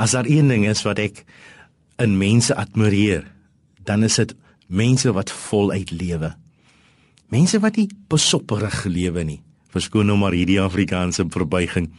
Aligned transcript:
As 0.00 0.16
daar 0.16 0.28
een 0.28 0.48
ding 0.48 0.64
is 0.68 0.80
wat 0.86 0.98
ek 1.02 1.24
in 2.00 2.16
mense 2.16 2.56
admireer, 2.56 3.26
dan 3.84 4.06
is 4.06 4.16
dit 4.16 4.32
mense 4.66 5.12
wat 5.12 5.28
voluit 5.28 5.90
lewe. 5.92 6.32
Mense 7.28 7.60
wat 7.60 7.76
nie 7.76 7.90
besopperig 8.08 8.84
lewe 8.88 9.24
nie. 9.26 9.40
Verskoon 9.70 10.08
nou 10.08 10.16
maar 10.18 10.34
hierdie 10.34 10.60
Afrikaanse 10.62 11.26
verbuiging. 11.30 11.90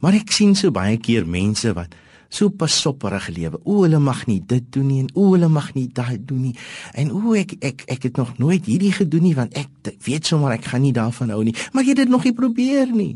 Maar 0.00 0.16
ek 0.22 0.32
sien 0.34 0.56
so 0.56 0.72
baie 0.74 0.96
keer 1.02 1.26
mense 1.28 1.70
wat 1.76 1.94
so 2.32 2.52
pasopperig 2.52 3.28
lewe. 3.34 3.60
O, 3.64 3.82
hulle 3.84 4.00
mag 4.02 4.24
nie 4.28 4.40
dit 4.44 4.64
doen 4.72 4.88
nie 4.88 5.00
en 5.04 5.08
o, 5.14 5.30
hulle 5.34 5.48
mag 5.52 5.70
nie 5.76 5.86
daai 5.94 6.18
doen 6.18 6.48
nie. 6.48 6.54
En 6.98 7.12
o, 7.14 7.36
ek 7.38 7.56
ek 7.64 7.86
ek 7.88 8.08
het 8.10 8.20
nog 8.20 8.34
nooit 8.40 8.66
hierdie 8.68 8.92
gedoen 8.94 9.28
nie 9.28 9.36
want 9.36 9.56
ek 9.58 9.94
weet 10.06 10.28
sommer 10.28 10.56
ek 10.56 10.68
gaan 10.72 10.84
nie 10.84 10.94
daarvan 10.96 11.32
hou 11.34 11.42
nie. 11.46 11.56
Maar 11.72 11.86
jy 11.86 11.94
het 11.94 12.04
dit 12.04 12.12
nog 12.12 12.24
nie 12.28 12.36
probeer 12.36 12.92
nie. 12.92 13.14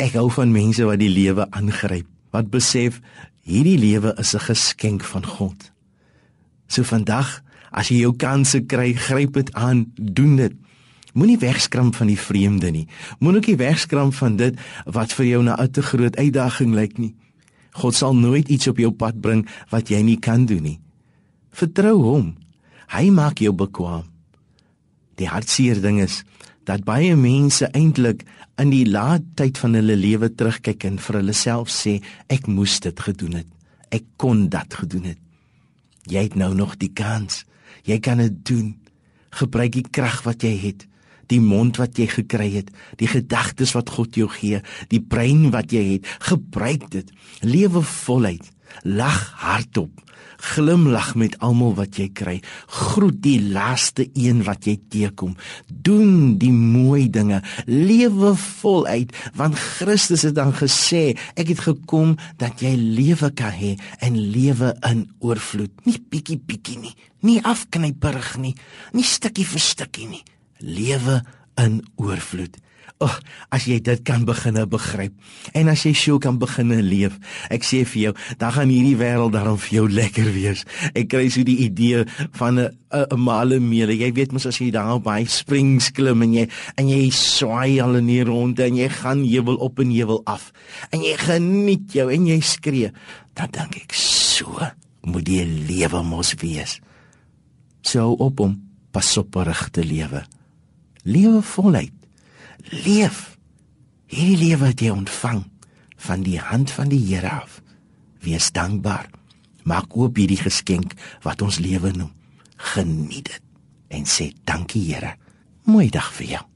Ek 0.00 0.16
hou 0.16 0.30
van 0.32 0.52
mense 0.54 0.86
wat 0.88 1.00
die 1.02 1.12
lewe 1.12 1.46
aangryp, 1.50 2.08
wat 2.30 2.50
besef 2.50 3.00
hierdie 3.42 3.78
lewe 3.78 4.14
is 4.18 4.34
'n 4.34 4.46
geskenk 4.50 5.04
van 5.04 5.26
God. 5.26 5.72
So 6.66 6.82
vandag, 6.82 7.42
as 7.70 7.88
jy 7.88 7.96
jou 7.96 8.16
kanse 8.16 8.60
kry, 8.60 8.92
gryp 8.92 9.32
dit 9.32 9.52
aan, 9.52 9.92
doen 9.94 10.36
dit. 10.36 10.52
Moenie 11.12 11.38
wegskram 11.38 11.94
van 11.94 12.06
die 12.06 12.18
vreemde 12.18 12.70
nie. 12.70 12.86
Moenie 13.18 13.40
ook 13.40 13.46
nie 13.46 13.56
wegskram 13.56 14.12
van 14.12 14.36
dit 14.36 14.58
wat 14.84 15.12
vir 15.12 15.26
jou 15.26 15.42
'n 15.42 15.70
te 15.70 15.82
groot 15.82 16.16
uitdaging 16.16 16.74
lyk 16.74 16.98
nie. 16.98 17.14
God 17.70 17.94
sal 17.94 18.14
nooit 18.14 18.48
iets 18.48 18.68
op 18.68 18.78
jou 18.78 18.90
pad 18.90 19.20
bring 19.20 19.46
wat 19.70 19.88
jy 19.88 20.02
nie 20.02 20.18
kan 20.18 20.46
doen 20.46 20.62
nie. 20.62 20.80
Vertrou 21.50 22.02
hom. 22.02 22.36
Hy 22.90 23.10
maak 23.10 23.38
jou 23.38 23.52
bekwam. 23.52 24.09
Die 25.20 25.28
hartseer 25.28 25.80
ding 25.84 26.00
is 26.00 26.22
dat 26.68 26.86
baie 26.86 27.16
mense 27.18 27.68
eintlik 27.76 28.24
in 28.60 28.70
die 28.72 28.86
laat 28.88 29.24
tyd 29.36 29.58
van 29.60 29.76
hulle 29.76 29.96
lewe 29.98 30.30
terugkyk 30.32 30.84
en 30.88 31.00
vir 31.00 31.20
hulle 31.20 31.34
self 31.36 31.72
sê 31.72 31.98
ek 32.32 32.48
moes 32.48 32.78
dit 32.84 33.02
gedoen 33.06 33.40
het. 33.40 33.48
Ek 33.92 34.06
kon 34.20 34.46
dit 34.52 34.76
gedoen 34.82 35.10
het. 35.12 35.18
Jy 36.08 36.28
het 36.28 36.36
nou 36.40 36.52
nog 36.56 36.76
die 36.80 36.92
kans. 36.94 37.44
Jy 37.84 37.98
kan 38.04 38.22
dit 38.22 38.38
doen. 38.48 38.76
Gebruik 39.36 39.74
die 39.76 39.86
krag 39.86 40.22
wat 40.26 40.42
jy 40.42 40.54
het, 40.58 40.86
die 41.30 41.40
mond 41.42 41.78
wat 41.78 41.98
jy 41.98 42.08
gekry 42.10 42.48
het, 42.56 42.70
die 42.98 43.06
gedagtes 43.10 43.76
wat 43.76 43.92
God 43.94 44.16
jou 44.18 44.26
gee, 44.32 44.58
die 44.90 45.02
brein 45.02 45.50
wat 45.54 45.70
jy 45.74 45.84
het. 45.94 46.08
Gebruik 46.26 46.88
dit. 46.90 47.12
Lewe 47.46 47.82
voluit. 47.86 48.48
Lag 48.82 49.20
hardop 49.42 50.09
glimlag 50.40 51.14
met 51.14 51.36
almal 51.44 51.74
wat 51.78 51.98
jy 52.00 52.08
kry. 52.16 52.36
Groet 52.66 53.18
die 53.22 53.38
laaste 53.52 54.06
een 54.18 54.42
wat 54.46 54.66
jy 54.68 54.76
teekom. 54.92 55.36
Doen 55.68 56.38
die 56.40 56.52
mooi 56.52 57.08
dinge. 57.12 57.42
Lewe 57.66 58.34
voluit 58.36 59.12
want 59.36 59.58
Christus 59.58 60.24
het 60.26 60.36
dan 60.38 60.52
gesê, 60.56 61.16
ek 61.38 61.52
het 61.52 61.64
gekom 61.68 62.16
dat 62.40 62.64
jy 62.64 62.72
lewe 62.76 63.30
kan 63.36 63.54
hê 63.54 63.76
en 64.00 64.16
lewe 64.16 64.72
in 64.88 65.04
oorvloed. 65.20 65.72
Nie 65.86 66.00
bietjie 66.00 66.38
bietjie 66.38 66.78
nie, 66.80 66.94
nie 67.26 67.38
afknyperig 67.44 68.34
nie, 68.40 68.54
nie 68.96 69.06
stukkie 69.06 69.46
vir 69.46 69.64
stukkie 69.64 70.08
nie. 70.10 70.24
Lewe 70.60 71.20
in 71.60 71.80
oorvloed. 72.00 72.56
Oh, 72.98 73.14
as 73.54 73.66
jy 73.70 73.78
dit 73.84 74.02
kan 74.04 74.24
beginne 74.28 74.66
begryp 74.66 75.14
en 75.56 75.70
as 75.72 75.84
jy 75.86 75.92
so 75.96 76.18
kan 76.22 76.38
beginne 76.40 76.80
leef, 76.82 77.16
ek 77.52 77.64
sê 77.66 77.84
vir 77.88 78.02
jou, 78.02 78.12
dan 78.40 78.52
gaan 78.56 78.72
hierdie 78.72 78.96
wêreld 78.98 79.34
daarom 79.36 79.58
vir 79.60 79.76
jou 79.78 79.86
lekker 79.88 80.28
wees. 80.34 80.64
Ek 80.94 81.08
kry 81.12 81.28
so 81.30 81.44
die 81.46 81.60
idee 81.66 82.04
van 82.36 82.58
'n 82.58 82.68
'n 82.90 83.20
male 83.20 83.60
meele. 83.60 83.94
Jy 83.94 84.12
weet 84.12 84.32
mos 84.32 84.46
as 84.46 84.58
jy 84.58 84.70
daar 84.70 84.94
op 84.94 85.04
by 85.04 85.24
springs 85.24 85.90
klim 85.90 86.22
en 86.22 86.32
jy 86.34 86.48
en 86.76 86.88
jy 86.88 87.10
swaai 87.10 87.80
al 87.80 87.96
in 87.96 88.06
die 88.06 88.24
ronde 88.24 88.64
en 88.64 88.76
jy 88.76 88.88
gaan 88.88 89.24
heuwel 89.24 89.56
op 89.56 89.78
en 89.78 89.90
heuwel 89.90 90.22
af 90.26 90.52
en 90.90 91.00
jy 91.00 91.16
geniet 91.16 91.92
jou 91.92 92.10
en 92.10 92.26
jy 92.26 92.40
skree, 92.40 92.90
dan 93.34 93.48
dink 93.50 93.76
ek 93.76 93.94
so 93.94 94.58
moet 95.02 95.24
die 95.24 95.44
lewe 95.44 96.02
mos 96.02 96.34
wees. 96.40 96.80
So 97.82 98.12
op 98.18 98.40
om 98.40 98.58
pas 98.90 99.16
op 99.16 99.34
regte 99.34 99.84
lewe. 99.84 100.24
Lewe 101.04 101.42
voluit 101.42 101.99
leef 102.68 103.38
hierdie 104.10 104.38
lewe 104.40 104.66
wat 104.66 104.82
jy 104.82 104.92
ontvang 104.92 105.44
van 106.06 106.24
die 106.26 106.38
hand 106.40 106.70
van 106.70 106.90
die 106.92 107.00
Here 107.06 107.30
af. 107.30 107.60
Wees 108.24 108.50
dankbaar. 108.52 109.08
Maak 109.62 109.96
oop 109.96 110.16
hierdie 110.16 110.40
geskenk 110.40 110.96
wat 111.22 111.42
ons 111.42 111.60
lewe 111.62 111.92
noem. 111.92 112.12
Geniet 112.74 113.32
dit 113.32 113.42
en 113.88 114.06
sê 114.06 114.30
dankie 114.44 114.84
Here. 114.92 115.16
Mooi 115.64 115.88
dag 115.90 116.12
vir 116.18 116.34
jou. 116.36 116.49